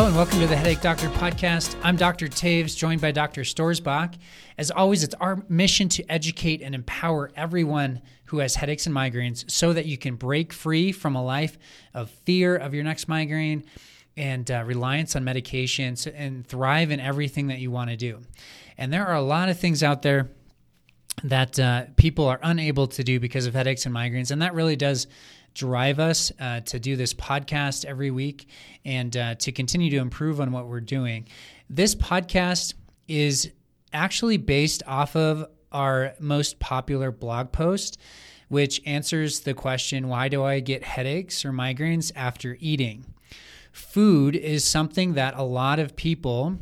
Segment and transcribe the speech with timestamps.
[0.00, 1.76] Hello and welcome to the Headache Doctor podcast.
[1.82, 2.26] I'm Dr.
[2.26, 3.42] Taves, joined by Dr.
[3.42, 4.14] Stoerzbach.
[4.56, 9.50] As always, it's our mission to educate and empower everyone who has headaches and migraines
[9.50, 11.58] so that you can break free from a life
[11.92, 13.62] of fear of your next migraine
[14.16, 18.22] and uh, reliance on medications and thrive in everything that you want to do.
[18.78, 20.30] And there are a lot of things out there
[21.24, 24.30] that uh, people are unable to do because of headaches and migraines.
[24.30, 25.06] And that really does
[25.54, 28.48] drive us uh, to do this podcast every week
[28.84, 31.26] and uh, to continue to improve on what we're doing.
[31.68, 32.74] This podcast
[33.08, 33.50] is
[33.92, 37.98] actually based off of our most popular blog post,
[38.48, 43.04] which answers the question why do I get headaches or migraines after eating?
[43.72, 46.56] Food is something that a lot of people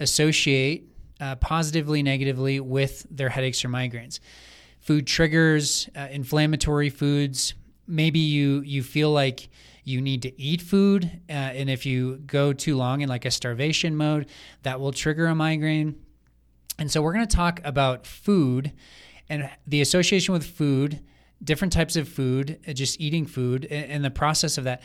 [0.00, 4.20] associate uh, positively, negatively with their headaches or migraines.
[4.80, 7.54] Food triggers, uh, inflammatory foods,
[7.86, 9.48] maybe you you feel like
[9.84, 13.30] you need to eat food uh, and if you go too long in like a
[13.30, 14.26] starvation mode
[14.62, 15.94] that will trigger a migraine.
[16.78, 18.72] And so we're going to talk about food
[19.28, 21.00] and the association with food
[21.42, 24.82] different types of food uh, just eating food and the process of that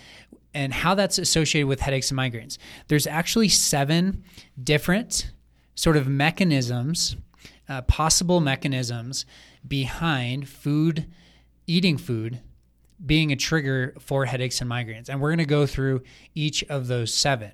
[0.54, 2.58] and how that's associated with headaches and migraines.
[2.88, 4.24] There's actually seven
[4.62, 5.32] different
[5.76, 7.16] sort of mechanisms
[7.72, 9.26] uh, possible mechanisms
[9.66, 11.08] behind food
[11.68, 12.42] eating food
[13.04, 15.10] being a trigger for headaches and migraines.
[15.10, 16.04] And we're going to go through
[16.36, 17.52] each of those seven.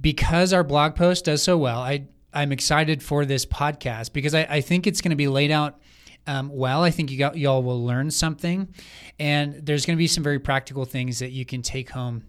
[0.00, 4.46] Because our blog post does so well, I, I'm excited for this podcast because I,
[4.48, 5.80] I think it's going to be laid out
[6.26, 6.82] um, well.
[6.82, 8.72] I think you got, y'all will learn something.
[9.18, 12.24] And there's going to be some very practical things that you can take home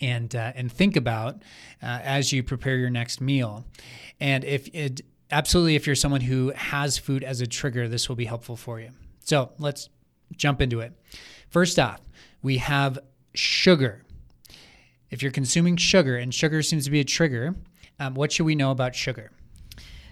[0.00, 1.36] and, uh, and think about
[1.82, 3.64] uh, as you prepare your next meal.
[4.20, 8.16] And if it, absolutely, if you're someone who has food as a trigger, this will
[8.16, 8.90] be helpful for you.
[9.24, 9.88] So let's
[10.36, 10.92] jump into it.
[11.48, 12.00] First off,
[12.42, 12.98] we have
[13.34, 14.02] sugar.
[15.10, 17.54] If you're consuming sugar, and sugar seems to be a trigger,
[18.00, 19.30] um, what should we know about sugar?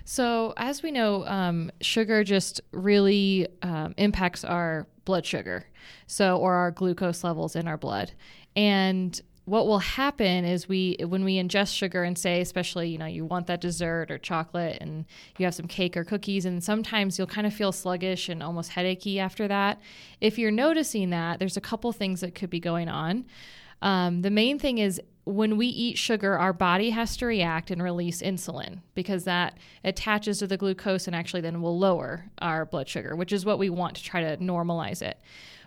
[0.04, 5.64] So, as we know, um, sugar just really um, impacts our blood sugar,
[6.06, 8.12] so or our glucose levels in our blood.
[8.56, 13.06] And what will happen is we when we ingest sugar and say especially you know
[13.06, 15.04] you want that dessert or chocolate and
[15.38, 18.70] you have some cake or cookies and sometimes you'll kind of feel sluggish and almost
[18.70, 19.80] headachy after that
[20.20, 23.24] if you're noticing that there's a couple things that could be going on
[23.82, 27.82] um, the main thing is when we eat sugar, our body has to react and
[27.82, 32.88] release insulin because that attaches to the glucose and actually then will lower our blood
[32.88, 35.20] sugar, which is what we want to try to normalize it.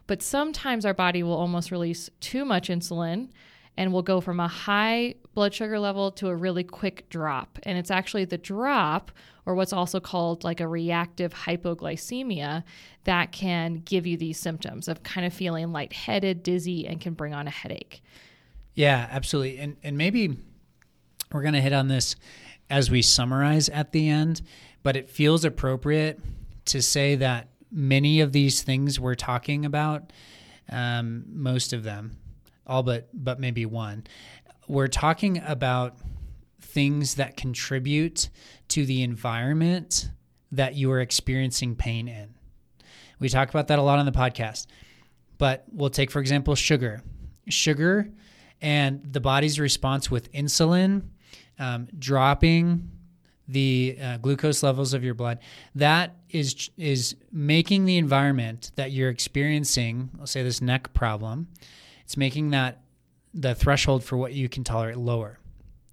[0.06, 3.30] But sometimes our body will almost release too much insulin,
[3.78, 7.60] and will go from a high blood sugar level to a really quick drop.
[7.64, 9.12] And it's actually the drop,
[9.46, 12.64] or what's also called like a reactive hypoglycemia,
[13.06, 17.34] that can give you these symptoms of kind of feeling lightheaded, dizzy, and can bring
[17.34, 18.04] on a headache.
[18.76, 19.58] Yeah, absolutely.
[19.58, 20.38] And and maybe
[21.32, 22.16] we're going to hit on this
[22.70, 24.42] as we summarize at the end,
[24.84, 26.20] but it feels appropriate
[26.66, 30.14] to say that many of these things we're talking about,
[30.70, 32.18] um, most of them,
[32.66, 34.06] all but but maybe one.
[34.68, 35.98] We're talking about
[36.62, 38.30] things that contribute
[38.70, 40.10] to the environment
[40.52, 42.34] that you are experiencing pain in.
[43.20, 44.68] We talk about that a lot on the podcast.
[45.38, 47.02] But we'll take for example sugar.
[47.50, 48.10] Sugar
[48.62, 51.04] and the body's response with insulin
[51.60, 52.90] um, dropping
[53.48, 55.38] the uh, glucose levels of your blood
[55.76, 61.48] that is is making the environment that you're experiencing let's say this neck problem
[62.04, 62.84] it's making that
[63.34, 65.40] the threshold for what you can tolerate lower.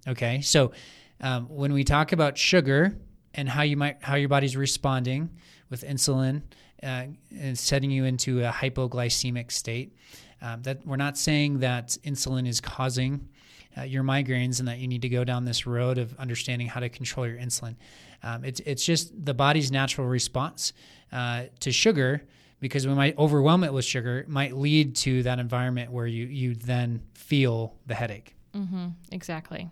[0.07, 0.71] Okay, so
[1.19, 2.95] um, when we talk about sugar
[3.33, 5.29] and how you might how your body's responding
[5.69, 6.41] with insulin
[6.83, 7.05] uh,
[7.39, 9.95] and setting you into a hypoglycemic state,
[10.41, 13.29] um, that we're not saying that insulin is causing
[13.77, 16.79] uh, your migraines and that you need to go down this road of understanding how
[16.79, 17.75] to control your insulin.
[18.23, 20.73] Um, it's it's just the body's natural response
[21.11, 22.23] uh, to sugar
[22.61, 26.55] because we might overwhelm it with sugar might lead to that environment where you you
[26.55, 28.35] then feel the headache.
[28.53, 28.87] Mm-hmm.
[29.11, 29.69] Exactly.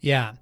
[0.00, 0.34] Yeah.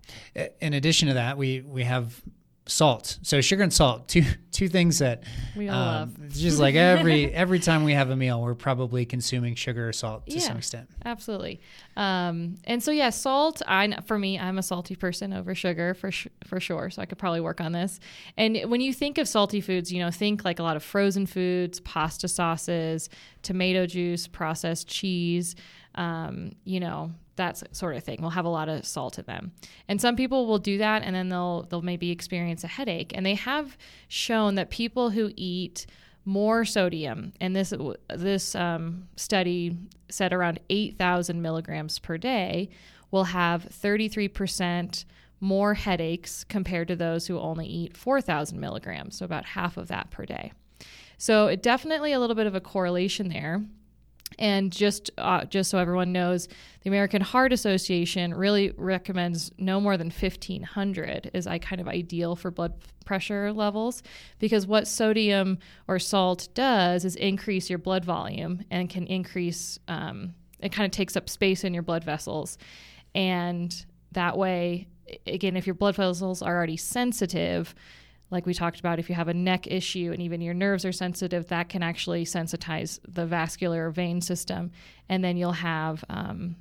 [0.60, 2.20] In addition to that, we we have
[2.66, 3.18] salt.
[3.22, 5.22] So sugar and salt, two two things that
[5.54, 6.32] we all um, love.
[6.32, 10.26] just like every every time we have a meal, we're probably consuming sugar or salt
[10.26, 10.90] to yeah, some extent.
[11.04, 11.60] Absolutely.
[11.96, 13.62] Um, and so yeah, salt.
[13.66, 16.90] I for me, I'm a salty person over sugar for sh- for sure.
[16.90, 18.00] So I could probably work on this.
[18.36, 21.26] And when you think of salty foods, you know, think like a lot of frozen
[21.26, 23.08] foods, pasta sauces,
[23.42, 25.54] tomato juice, processed cheese.
[25.96, 29.52] Um, you know, that sort of thing will have a lot of salt in them.
[29.88, 33.12] And some people will do that and then they'll they'll maybe experience a headache.
[33.14, 33.76] And they have
[34.08, 35.86] shown that people who eat
[36.24, 37.72] more sodium, and this
[38.08, 39.76] this um, study
[40.08, 42.68] said around 8,000 milligrams per day,
[43.10, 45.04] will have 33 percent
[45.38, 50.10] more headaches compared to those who only eat 4,000 milligrams, so about half of that
[50.10, 50.52] per day.
[51.18, 53.62] So it definitely a little bit of a correlation there.
[54.38, 56.48] And just uh, just so everyone knows,
[56.82, 62.36] the American Heart Association really recommends no more than 1500 is I kind of ideal
[62.36, 62.74] for blood
[63.04, 64.02] pressure levels
[64.38, 65.58] because what sodium
[65.88, 70.90] or salt does is increase your blood volume and can increase um, it kind of
[70.90, 72.58] takes up space in your blood vessels.
[73.14, 74.88] And that way
[75.26, 77.74] again, if your blood vessels are already sensitive,
[78.30, 80.92] like we talked about, if you have a neck issue and even your nerves are
[80.92, 84.72] sensitive, that can actually sensitize the vascular vein system.
[85.08, 86.56] And then you'll have, um,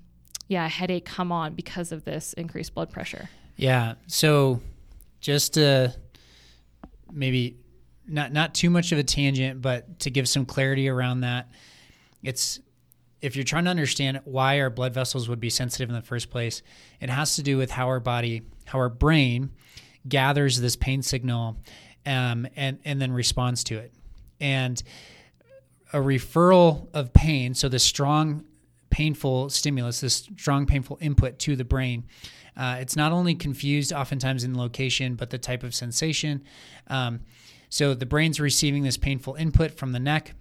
[0.47, 3.29] yeah, a headache come on because of this increased blood pressure.
[3.55, 3.95] Yeah.
[4.07, 4.61] So
[5.21, 5.95] just to
[7.11, 7.57] maybe
[8.07, 11.49] not, not too much of a tangent, but to give some clarity around that,
[12.21, 12.59] it's
[13.21, 16.29] if you're trying to understand why our blood vessels would be sensitive in the first
[16.29, 16.61] place,
[17.01, 19.49] it has to do with how our body, how our brain
[20.07, 21.57] gathers this pain signal
[22.05, 23.93] um, and, and then responds to it.
[24.39, 24.81] And
[25.93, 28.45] a referral of pain, so the strong,
[28.89, 32.05] painful stimulus, this strong, painful input to the brain,
[32.57, 36.43] uh, it's not only confused oftentimes in location, but the type of sensation.
[36.87, 37.21] Um,
[37.69, 40.33] so the brain's receiving this painful input from the neck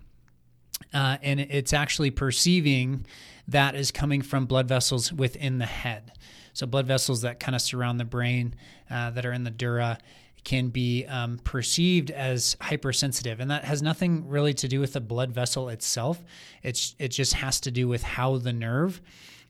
[0.93, 3.07] uh, and it's actually perceiving
[3.49, 6.13] that is coming from blood vessels within the head.
[6.53, 8.55] So, blood vessels that kind of surround the brain
[8.91, 9.99] uh, that are in the dura
[10.45, 15.01] can be um, perceived as hypersensitive, and that has nothing really to do with the
[15.01, 16.23] blood vessel itself.
[16.63, 19.01] It's it just has to do with how the nerve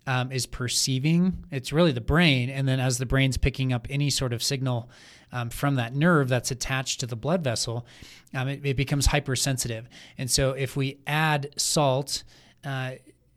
[0.06, 1.44] um, is perceiving.
[1.50, 4.88] It's really the brain, and then as the brain's picking up any sort of signal
[5.32, 7.86] um, from that nerve that's attached to the blood vessel,
[8.34, 9.88] um, it, it, becomes hypersensitive.
[10.16, 12.22] And so if we add salt,
[12.64, 12.92] uh,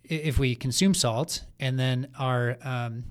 [0.09, 3.03] if we consume salt, and then our um,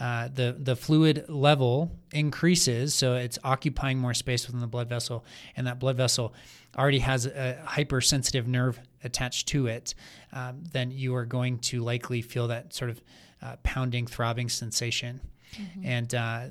[0.00, 5.24] uh, the the fluid level increases, so it's occupying more space within the blood vessel,
[5.56, 6.34] and that blood vessel
[6.76, 9.94] already has a hypersensitive nerve attached to it,
[10.32, 13.02] um, then you are going to likely feel that sort of
[13.42, 15.20] uh, pounding, throbbing sensation.
[15.54, 15.86] Mm-hmm.
[15.86, 16.46] And uh,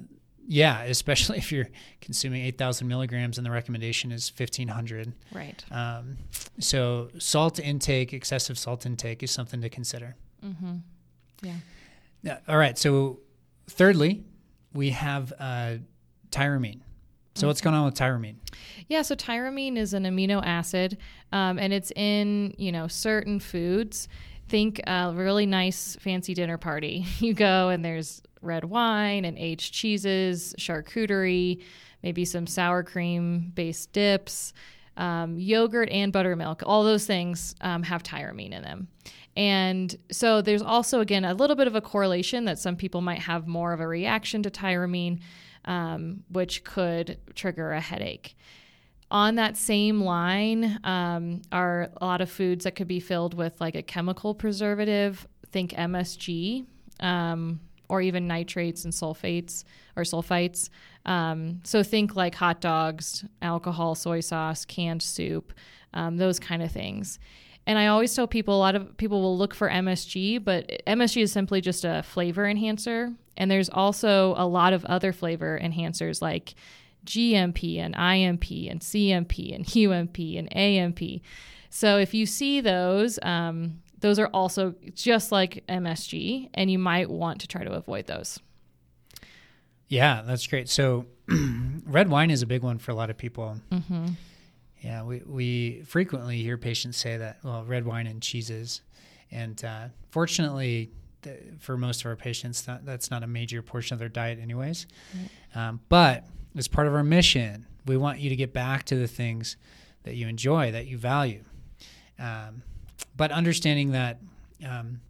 [0.48, 1.68] yeah, especially if you're
[2.02, 5.14] consuming 8,000 milligrams and the recommendation is 1,500.
[5.34, 5.64] Right.
[5.72, 6.18] Um,
[6.60, 10.16] so salt intake, excessive salt intake is something to consider.
[10.44, 10.78] Mm-hmm.
[12.24, 12.38] Yeah.
[12.48, 12.78] All right.
[12.78, 13.20] So
[13.70, 14.24] thirdly,
[14.74, 15.76] we have uh,
[16.32, 16.82] tyramine.
[17.36, 18.38] So what's going on with tyramine?
[18.88, 20.98] Yeah, so tyramine is an amino acid,
[21.32, 24.08] um, and it's in you know certain foods.
[24.50, 27.06] Think a really nice fancy dinner party.
[27.20, 31.62] You go and there's red wine and aged cheeses, charcuterie,
[32.04, 34.54] maybe some sour cream based dips,
[34.98, 36.64] um, yogurt, and buttermilk.
[36.66, 38.88] All those things um, have tyramine in them.
[39.36, 43.20] And so there's also, again, a little bit of a correlation that some people might
[43.20, 45.20] have more of a reaction to tyramine,
[45.66, 48.36] um, which could trigger a headache.
[49.12, 53.62] On that same line um, are a lot of foods that could be filled with
[53.62, 55.28] like a chemical preservative.
[55.52, 56.66] Think MSG.
[57.00, 59.64] Um, or even nitrates and sulfates
[59.96, 60.70] or sulfites.
[61.06, 65.54] Um, so think like hot dogs, alcohol, soy sauce, canned soup,
[65.94, 67.20] um, those kind of things.
[67.66, 71.24] And I always tell people a lot of people will look for MSG, but MSG
[71.24, 73.14] is simply just a flavor enhancer.
[73.36, 76.56] And there's also a lot of other flavor enhancers like
[77.06, 81.22] GMP and IMP and CMP and UMP and AMP.
[81.70, 87.10] So if you see those, um, those are also just like MSG, and you might
[87.10, 88.40] want to try to avoid those.
[89.88, 90.70] Yeah, that's great.
[90.70, 91.06] So,
[91.86, 93.58] red wine is a big one for a lot of people.
[93.72, 94.08] Mm-hmm.
[94.82, 98.82] Yeah, we, we frequently hear patients say that, well, red wine and cheeses.
[99.32, 100.92] And uh, fortunately,
[101.24, 104.40] th- for most of our patients, that, that's not a major portion of their diet,
[104.40, 104.86] anyways.
[105.16, 105.60] Mm-hmm.
[105.60, 106.26] Um, but
[106.56, 109.58] as part of our mission, we want you to get back to the things
[110.04, 111.44] that you enjoy, that you value.
[112.20, 112.62] Um,
[113.18, 114.20] but understanding that
[114.66, 115.02] um,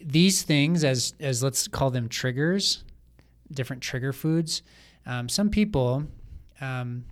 [0.00, 2.84] these things, as as let's call them triggers,
[3.50, 4.62] different trigger foods.
[5.06, 6.04] Um, some people,
[6.60, 7.04] um,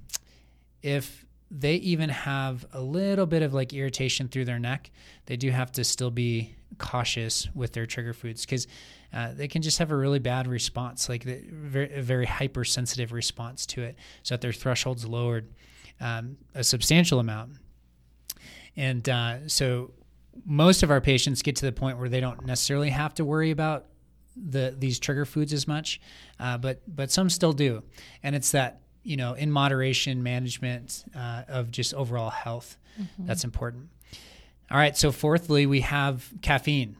[0.83, 4.91] if they even have a little bit of like irritation through their neck,
[5.27, 8.67] they do have to still be cautious with their trigger foods because
[9.13, 13.13] uh, they can just have a really bad response, like the, very, a very hypersensitive
[13.13, 13.97] response to it.
[14.23, 15.49] So that their threshold's lowered
[16.01, 17.53] um, a substantial amount.
[18.77, 19.93] And uh, so
[20.45, 23.51] most of our patients get to the point where they don't necessarily have to worry
[23.51, 23.87] about
[24.37, 25.99] the these trigger foods as much,
[26.39, 27.83] uh, but but some still do,
[28.23, 32.77] and it's that you know, in moderation management uh, of just overall health.
[33.01, 33.27] Mm-hmm.
[33.27, 33.89] That's important.
[34.69, 34.97] All right.
[34.97, 36.97] So, fourthly, we have caffeine.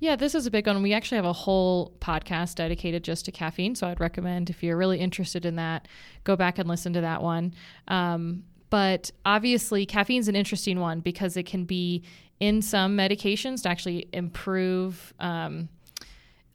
[0.00, 0.82] Yeah, this is a big one.
[0.82, 3.74] We actually have a whole podcast dedicated just to caffeine.
[3.74, 5.88] So I'd recommend if you're really interested in that,
[6.24, 7.54] go back and listen to that one.
[7.88, 8.44] Um,
[8.74, 12.02] but obviously, caffeine is an interesting one because it can be
[12.40, 15.14] in some medications to actually improve.
[15.20, 15.68] Um,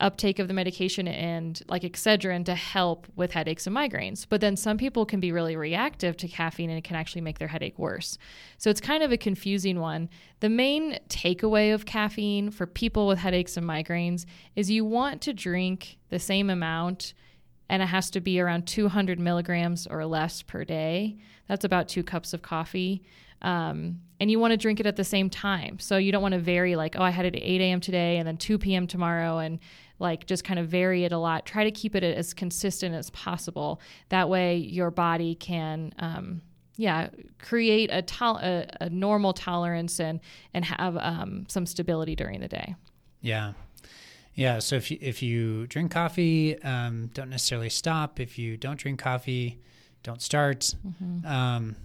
[0.02, 4.26] uptake of the medication and like Excedrin to help with headaches and migraines.
[4.30, 7.38] But then some people can be really reactive to caffeine and it can actually make
[7.38, 8.18] their headache worse.
[8.58, 10.10] So it's kind of a confusing one.
[10.40, 15.34] The main takeaway of caffeine for people with headaches and migraines is you want to
[15.34, 17.14] drink the same amount
[17.70, 21.18] and it has to be around 200 milligrams or less per day.
[21.48, 23.04] That's about two cups of coffee.
[23.42, 25.80] Um, and you want to drink it at the same time.
[25.80, 27.80] So you don't want to vary like, oh, I had it at 8 a.m.
[27.80, 28.86] today and then 2 p.m.
[28.88, 29.60] tomorrow and
[30.00, 31.46] like just kind of vary it a lot.
[31.46, 33.80] Try to keep it as consistent as possible.
[34.10, 36.42] That way your body can, um,
[36.76, 37.10] yeah,
[37.42, 40.22] create a, to- a, a, normal tolerance and,
[40.54, 42.76] and have um, some stability during the day.
[43.22, 43.54] Yeah.
[44.36, 44.60] Yeah.
[44.60, 48.20] So if you, if you drink coffee, um, don't necessarily stop.
[48.20, 49.60] If you don't drink coffee,
[50.04, 50.76] don't start.
[50.86, 51.26] Mm-hmm.
[51.26, 51.76] Um,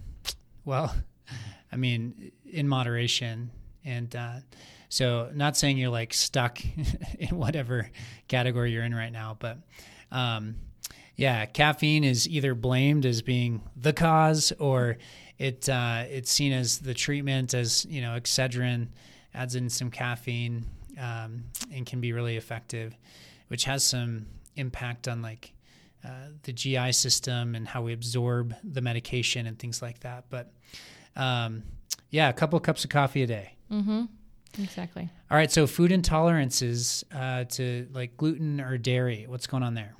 [0.63, 0.95] well,
[1.71, 3.51] I mean, in moderation.
[3.83, 4.35] And uh,
[4.89, 6.59] so, not saying you're like stuck
[7.19, 7.89] in whatever
[8.27, 9.59] category you're in right now, but
[10.11, 10.55] um,
[11.15, 14.97] yeah, caffeine is either blamed as being the cause or
[15.37, 18.87] it uh, it's seen as the treatment, as you know, Excedrin
[19.33, 20.65] adds in some caffeine
[20.99, 22.95] um, and can be really effective,
[23.47, 24.25] which has some
[24.55, 25.53] impact on like
[26.03, 30.25] uh, the GI system and how we absorb the medication and things like that.
[30.29, 30.51] But
[31.15, 31.63] um,
[32.09, 33.55] yeah, a couple of cups of coffee a day.
[33.71, 34.03] Mm-hmm.
[34.61, 35.09] Exactly.
[35.29, 35.51] All right.
[35.51, 39.25] So food intolerances uh, to like gluten or dairy.
[39.27, 39.95] What's going on there?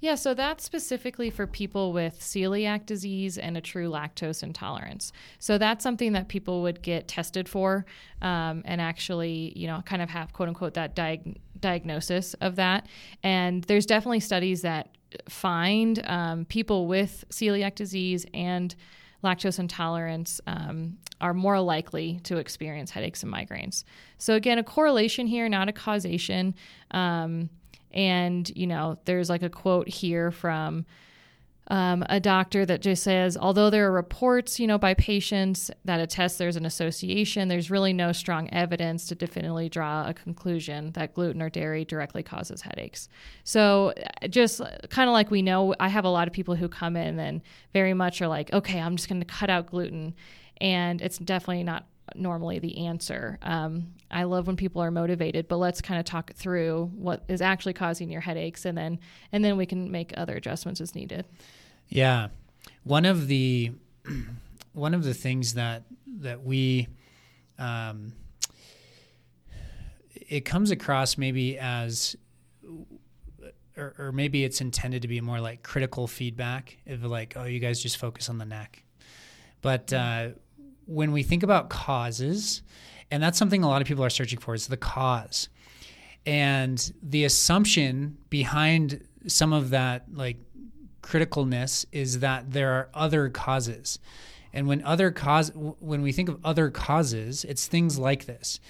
[0.00, 5.12] Yeah, so that's specifically for people with celiac disease and a true lactose intolerance.
[5.38, 7.86] So that's something that people would get tested for
[8.20, 12.86] um, and actually, you know, kind of have quote unquote that diag- diagnosis of that.
[13.22, 14.90] And there's definitely studies that
[15.28, 18.74] find um, people with celiac disease and
[19.22, 23.84] lactose intolerance um, are more likely to experience headaches and migraines.
[24.18, 26.54] So, again, a correlation here, not a causation.
[26.90, 27.48] Um,
[27.94, 30.84] and, you know, there's like a quote here from
[31.68, 35.98] um, a doctor that just says, although there are reports, you know, by patients that
[35.98, 41.14] attest there's an association, there's really no strong evidence to definitively draw a conclusion that
[41.14, 43.08] gluten or dairy directly causes headaches.
[43.44, 43.94] So,
[44.28, 44.60] just
[44.90, 47.40] kind of like we know, I have a lot of people who come in and
[47.72, 50.14] very much are like, okay, I'm just going to cut out gluten.
[50.60, 53.38] And it's definitely not normally the answer.
[53.42, 57.40] Um, I love when people are motivated, but let's kind of talk through what is
[57.40, 58.98] actually causing your headaches, and then
[59.32, 61.24] and then we can make other adjustments as needed.
[61.88, 62.28] Yeah,
[62.82, 63.72] one of the
[64.72, 65.84] one of the things that
[66.20, 66.88] that we
[67.58, 68.12] um,
[70.28, 72.16] it comes across maybe as
[73.76, 77.58] or, or, maybe it's intended to be more like critical feedback of like oh you
[77.58, 78.84] guys just focus on the neck
[79.62, 80.28] but uh,
[80.86, 82.62] when we think about causes,
[83.10, 85.48] and that's something a lot of people are searching for, is the cause.
[86.26, 90.38] And the assumption behind some of that like
[91.02, 93.98] criticalness is that there are other causes.
[94.52, 98.60] And when other cause when we think of other causes, it's things like this,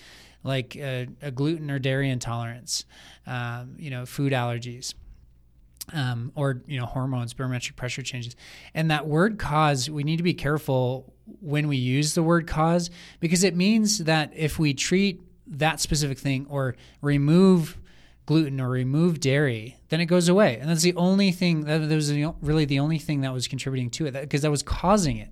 [0.43, 2.85] like a, a gluten or dairy intolerance,
[3.27, 4.95] um, you know, food allergies,
[5.93, 8.35] um, or you know hormones, barometric pressure changes,
[8.73, 9.91] and that word cause.
[9.91, 12.91] We need to be careful when we use the word cause
[13.21, 17.79] because it means that if we treat that specific thing or remove
[18.27, 22.13] gluten or remove dairy, then it goes away, and that's the only thing that, was
[22.41, 25.29] really the only thing that was contributing to it because that, that was causing it.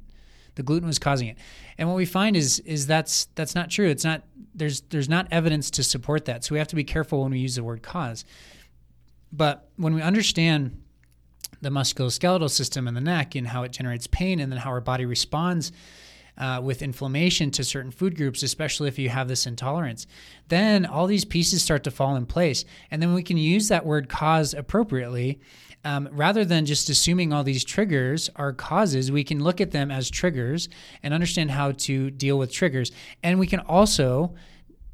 [0.55, 1.39] The gluten was causing it,
[1.79, 3.89] and what we find is is that's that's not true.
[3.89, 4.23] It's not
[4.55, 6.45] there's there's not evidence to support that.
[6.45, 8.27] So we have to be careful when we use the word cause.
[9.33, 10.83] But when we understand
[11.61, 14.81] the musculoskeletal system and the neck and how it generates pain and then how our
[14.81, 15.73] body responds
[16.39, 20.07] uh, with inflammation to certain food groups, especially if you have this intolerance,
[20.49, 22.65] then all these pieces start to fall in place.
[22.91, 25.41] And then we can use that word cause appropriately.
[25.85, 29.91] Um, rather than just assuming all these triggers are causes, we can look at them
[29.91, 30.69] as triggers
[31.03, 32.93] and understand how to deal with triggers.
[33.23, 34.35] And we can also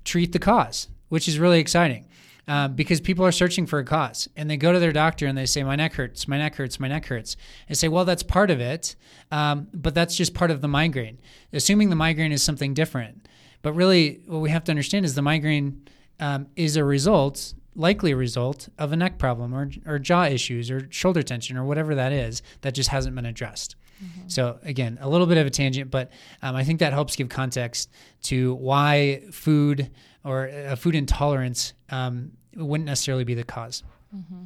[0.05, 2.08] treat the cause, which is really exciting.
[2.49, 5.37] Um, because people are searching for a cause and they go to their doctor and
[5.37, 7.37] they say, My neck hurts, my neck hurts, my neck hurts.
[7.69, 8.97] And say, Well, that's part of it,
[9.31, 11.19] um, but that's just part of the migraine,
[11.53, 13.29] assuming the migraine is something different.
[13.61, 15.87] But really, what we have to understand is the migraine
[16.21, 20.71] um, is a result, likely a result of a neck problem or, or jaw issues
[20.71, 23.77] or shoulder tension or whatever that is that just hasn't been addressed.
[24.05, 24.29] Mm-hmm.
[24.29, 26.11] So again, a little bit of a tangent, but
[26.43, 27.91] um, I think that helps give context
[28.25, 29.91] to why food
[30.25, 33.85] or a food intolerance um, wouldn't necessarily be the cause.
[34.15, 34.45] Mm-hmm.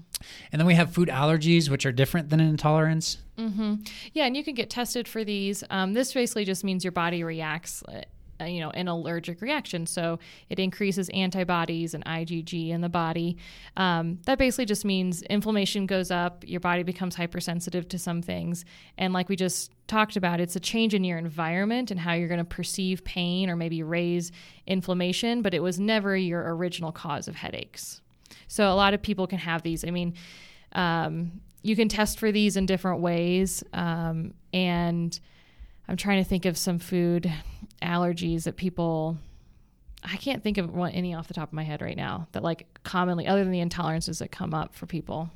[0.50, 3.18] And then we have food allergies, which are different than an intolerance.
[3.38, 3.76] Mm-hmm.
[4.12, 5.64] Yeah, and you can get tested for these.
[5.70, 8.02] Um, this basically just means your body reacts uh, uh,
[8.46, 9.86] you know an allergic reaction.
[9.86, 10.18] So
[10.48, 13.36] it increases antibodies and igg in the body.
[13.76, 18.64] Um, that basically just means inflammation goes up your body becomes hypersensitive to some things.
[18.98, 22.28] And like we just talked about it's a change in your environment and how you're
[22.28, 24.32] going to perceive pain or maybe raise
[24.66, 28.00] inflammation but it was never your original cause of headaches.
[28.48, 29.84] So a lot of people can have these.
[29.84, 30.14] I mean
[30.72, 35.18] um, you can test for these in different ways um, and
[35.88, 37.30] I'm trying to think of some food
[37.82, 39.18] allergies that people
[40.04, 42.66] I can't think of any off the top of my head right now that like
[42.82, 45.30] commonly other than the intolerances that come up for people.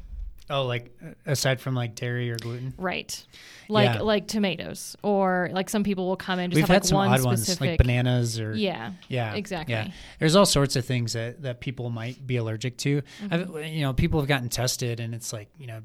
[0.49, 3.25] Oh, like aside from like dairy or gluten, right?
[3.69, 4.03] Like yeah.
[4.03, 6.53] like tomatoes, or like some people will come in.
[6.53, 9.35] Just We've have had like some one odd specific, ones, like bananas or yeah, yeah,
[9.35, 9.75] exactly.
[9.75, 13.03] Yeah, there's all sorts of things that that people might be allergic to.
[13.23, 13.59] Mm-hmm.
[13.65, 15.81] you know, people have gotten tested, and it's like you know,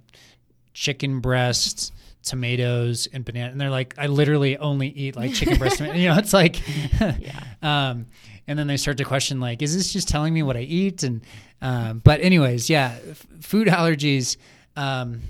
[0.76, 1.92] chicken breasts
[2.24, 6.18] tomatoes and banana and they're like i literally only eat like chicken breast you know
[6.18, 6.62] it's like
[7.00, 7.44] yeah.
[7.62, 8.06] um
[8.48, 11.04] and then they start to question like is this just telling me what i eat
[11.04, 11.22] and
[11.62, 14.38] um but anyways yeah f- food allergies
[14.76, 15.22] um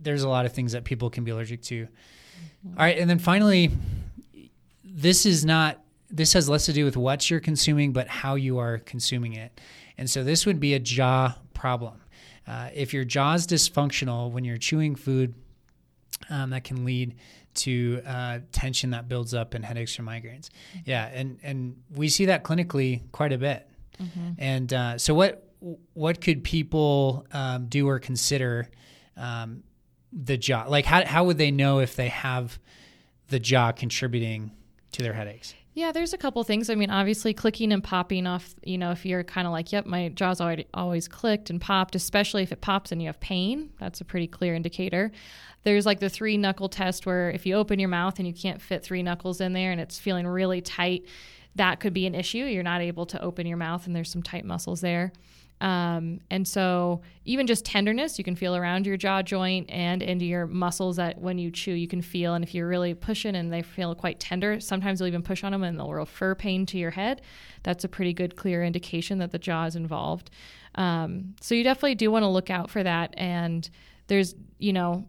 [0.00, 2.78] there's a lot of things that people can be allergic to mm-hmm.
[2.78, 3.70] all right and then finally
[4.84, 8.58] this is not this has less to do with what you're consuming but how you
[8.58, 9.60] are consuming it
[9.98, 12.00] and so this would be a jaw problem
[12.46, 15.34] uh, if your jaw is dysfunctional when you're chewing food
[16.30, 17.14] um, that can lead
[17.54, 20.50] to uh, tension that builds up and headaches or migraines.
[20.84, 23.68] Yeah, and and we see that clinically quite a bit.
[24.00, 24.30] Mm-hmm.
[24.38, 25.48] And uh, so, what
[25.94, 28.68] what could people um, do or consider
[29.16, 29.62] um,
[30.12, 30.64] the jaw?
[30.68, 32.58] Like, how how would they know if they have
[33.28, 34.52] the jaw contributing
[34.92, 35.54] to their headaches?
[35.76, 36.70] Yeah, there's a couple things.
[36.70, 38.54] I mean, obviously, clicking and popping off.
[38.64, 41.94] You know, if you're kind of like, "Yep, my jaw's already always clicked and popped,"
[41.94, 45.12] especially if it pops and you have pain, that's a pretty clear indicator.
[45.64, 48.62] There's like the three knuckle test where if you open your mouth and you can't
[48.62, 51.04] fit three knuckles in there and it's feeling really tight,
[51.56, 52.38] that could be an issue.
[52.46, 55.12] You're not able to open your mouth and there's some tight muscles there.
[55.60, 60.26] Um, and so, even just tenderness, you can feel around your jaw joint and into
[60.26, 62.34] your muscles that when you chew, you can feel.
[62.34, 65.52] And if you're really pushing and they feel quite tender, sometimes you'll even push on
[65.52, 67.22] them and they'll refer pain to your head.
[67.62, 70.30] That's a pretty good, clear indication that the jaw is involved.
[70.74, 73.14] Um, so, you definitely do want to look out for that.
[73.16, 73.68] And
[74.08, 75.06] there's, you know,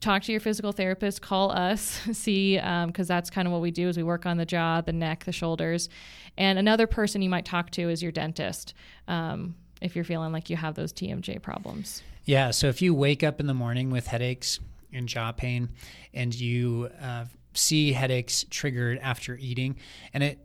[0.00, 3.70] talk to your physical therapist call us see because um, that's kind of what we
[3.70, 5.90] do is we work on the jaw the neck the shoulders
[6.38, 8.72] and another person you might talk to is your dentist
[9.08, 13.22] um, if you're feeling like you have those tmj problems yeah so if you wake
[13.22, 14.60] up in the morning with headaches
[14.92, 15.68] and jaw pain
[16.14, 19.76] and you uh, see headaches triggered after eating
[20.14, 20.38] and it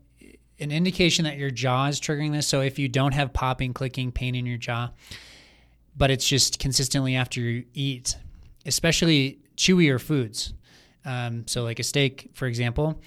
[0.60, 4.12] an indication that your jaw is triggering this so if you don't have popping clicking
[4.12, 4.90] pain in your jaw
[5.98, 8.16] but it's just consistently after you eat
[8.66, 10.54] especially chewier foods.
[11.06, 13.02] Um, so, like a steak, for example,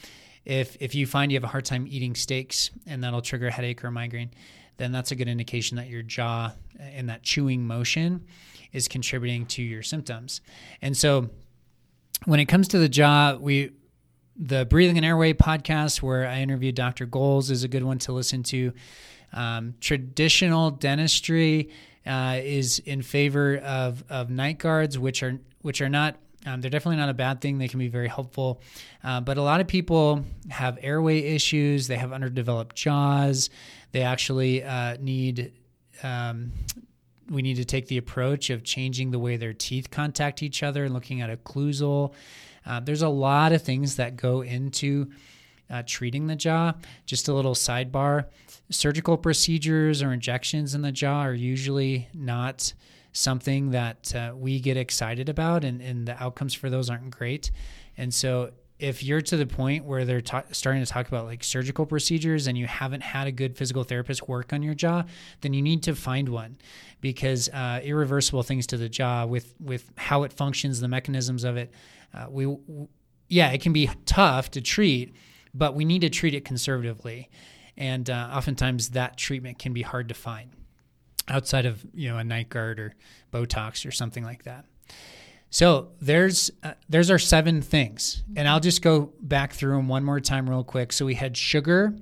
[0.44, 3.52] if if you find you have a hard time eating steaks and that'll trigger a
[3.52, 4.30] headache or a migraine,
[4.78, 8.24] then that's a good indication that your jaw and that chewing motion
[8.72, 10.40] is contributing to your symptoms.
[10.80, 11.28] And so,
[12.24, 13.72] when it comes to the jaw, we
[14.38, 17.06] the Breathing and Airway podcast, where I interviewed Dr.
[17.06, 18.72] Goals, is a good one to listen to.
[19.32, 21.70] Um, traditional dentistry
[22.06, 26.16] uh, is in favor of, of night guards, which are which are not
[26.48, 27.58] um, they're definitely not a bad thing.
[27.58, 28.60] They can be very helpful.
[29.04, 31.86] Uh, but a lot of people have airway issues.
[31.86, 33.50] They have underdeveloped jaws.
[33.92, 35.52] They actually uh, need.
[36.02, 36.52] Um,
[37.30, 40.84] we need to take the approach of changing the way their teeth contact each other
[40.84, 42.14] and looking at occlusal.
[42.64, 45.10] Uh, there's a lot of things that go into
[45.68, 46.72] uh, treating the jaw.
[47.04, 48.26] Just a little sidebar
[48.70, 52.72] surgical procedures or injections in the jaw are usually not
[53.12, 57.50] something that uh, we get excited about, and, and the outcomes for those aren't great.
[57.96, 61.42] And so, if you're to the point where they're ta- starting to talk about like
[61.42, 65.02] surgical procedures and you haven't had a good physical therapist work on your jaw,
[65.40, 66.56] then you need to find one
[67.00, 71.56] because uh, irreversible things to the jaw with with how it functions, the mechanisms of
[71.56, 71.72] it,
[72.14, 72.88] uh, we w-
[73.28, 75.14] yeah, it can be tough to treat,
[75.52, 77.28] but we need to treat it conservatively,
[77.76, 80.50] and uh, oftentimes that treatment can be hard to find
[81.30, 82.94] outside of you know a night guard or
[83.32, 84.64] Botox or something like that.
[85.50, 90.04] So there's uh, there's our seven things, and I'll just go back through them one
[90.04, 90.92] more time real quick.
[90.92, 91.94] So we had sugar,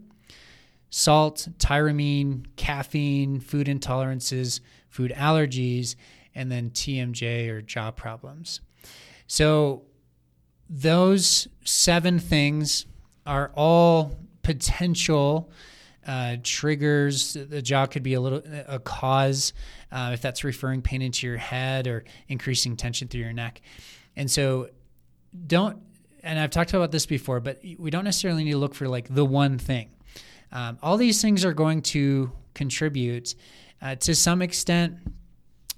[0.91, 5.95] salt, tyramine, caffeine, food intolerances, food allergies,
[6.35, 8.61] and then TMJ or jaw problems.
[9.27, 9.83] So,
[10.69, 12.87] those seven things
[13.25, 15.51] are all potential
[16.07, 17.35] uh, triggers.
[17.35, 19.53] The jaw could be a little a cause
[19.90, 23.61] uh, if that's referring pain into your head or increasing tension through your neck.
[24.14, 24.71] And so,
[25.47, 25.79] don't.
[26.23, 29.12] And I've talked about this before, but we don't necessarily need to look for like
[29.14, 29.90] the one thing.
[30.51, 33.35] Um, all these things are going to contribute
[33.83, 34.99] uh, to some extent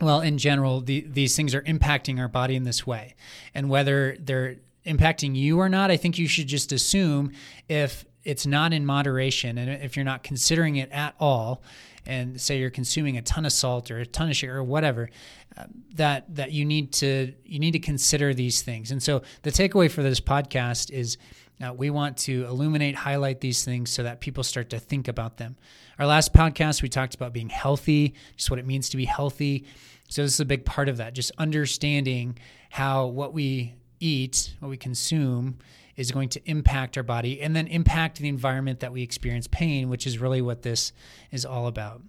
[0.00, 3.14] well, in general, the, these things are impacting our body in this way.
[3.54, 7.32] And whether they're impacting you or not, I think you should just assume
[7.68, 11.62] if it's not in moderation and if you're not considering it at all,
[12.04, 15.10] and say you're consuming a ton of salt or a ton of sugar or whatever,
[15.56, 15.64] uh,
[15.94, 18.90] that that you need to you need to consider these things.
[18.90, 21.16] And so the takeaway for this podcast is
[21.64, 25.38] uh, we want to illuminate, highlight these things so that people start to think about
[25.38, 25.56] them.
[25.98, 29.64] Our last podcast, we talked about being healthy, just what it means to be healthy.
[30.08, 32.38] So, this is a big part of that, just understanding
[32.70, 35.58] how what we eat, what we consume,
[35.98, 39.90] is going to impact our body and then impact the environment that we experience pain,
[39.90, 40.92] which is really what this
[41.32, 42.00] is all about.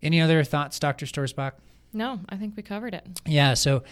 [0.00, 1.06] Any other thoughts, Dr.
[1.06, 1.52] Stoerzbach?
[1.92, 3.04] No, I think we covered it.
[3.26, 3.82] Yeah, so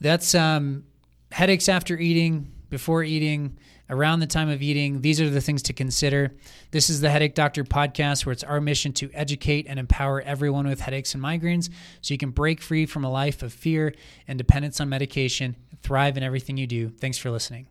[0.00, 0.84] that's um,
[1.30, 5.02] headaches after eating, before eating, around the time of eating.
[5.02, 6.32] These are the things to consider.
[6.72, 10.66] This is the Headache Doctor podcast, where it's our mission to educate and empower everyone
[10.66, 13.94] with headaches and migraines so you can break free from a life of fear
[14.26, 16.88] and dependence on medication, thrive in everything you do.
[16.88, 17.66] Thanks for listening.